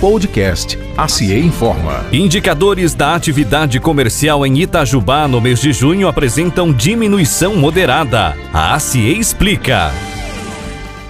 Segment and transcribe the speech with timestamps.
[0.00, 2.04] Podcast A CIE Informa.
[2.12, 8.36] Indicadores da atividade comercial em Itajubá no mês de junho apresentam diminuição moderada.
[8.52, 9.90] A ACIE explica.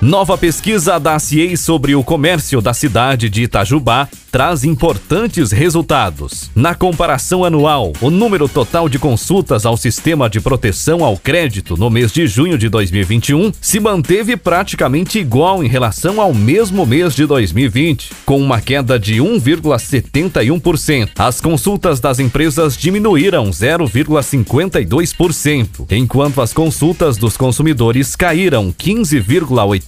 [0.01, 6.51] Nova pesquisa da CIEI sobre o comércio da cidade de Itajubá traz importantes resultados.
[6.55, 11.89] Na comparação anual, o número total de consultas ao sistema de proteção ao crédito no
[11.89, 17.25] mês de junho de 2021 se manteve praticamente igual em relação ao mesmo mês de
[17.25, 21.13] 2020, com uma queda de 1,71%.
[21.19, 28.71] As consultas das empresas diminuíram 0,52%, enquanto as consultas dos consumidores caíram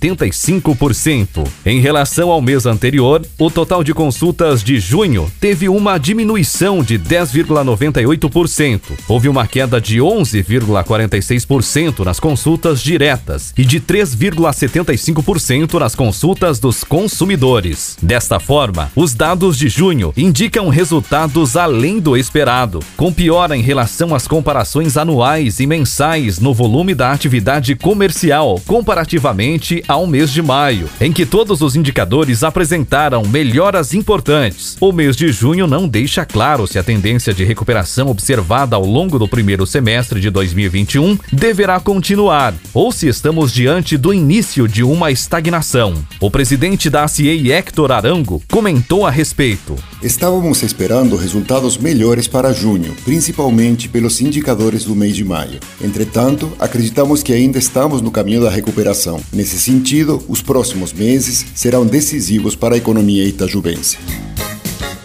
[0.01, 1.47] 15,85%.
[1.67, 6.99] Em relação ao mês anterior, o total de consultas de junho teve uma diminuição de
[6.99, 8.81] 10,98%.
[9.09, 17.97] Houve uma queda de 11,46% nas consultas diretas e de 3,75% nas consultas dos consumidores.
[18.03, 24.15] Desta forma, os dados de junho indicam resultados além do esperado, com piora em relação
[24.15, 30.89] às comparações anuais e mensais no volume da atividade comercial, comparativamente ao mês de maio,
[31.01, 34.77] em que todos os indicadores apresentaram melhoras importantes.
[34.79, 39.19] O mês de junho não deixa claro se a tendência de recuperação observada ao longo
[39.19, 45.11] do primeiro semestre de 2021 deverá continuar ou se estamos diante do início de uma
[45.11, 45.95] estagnação.
[46.21, 49.75] O presidente da ACIEI, Hector Arango, comentou a respeito.
[50.03, 55.59] Estávamos esperando resultados melhores para junho, principalmente pelos indicadores do mês de maio.
[55.83, 59.21] Entretanto, acreditamos que ainda estamos no caminho da recuperação.
[59.33, 63.97] Nesse sentido, os próximos meses serão decisivos para a economia itajubense.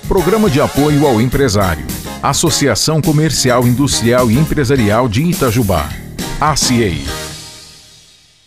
[0.07, 1.85] Programa de Apoio ao Empresário.
[2.23, 5.89] Associação Comercial, Industrial e Empresarial de Itajubá.
[6.41, 7.22] ACIEI.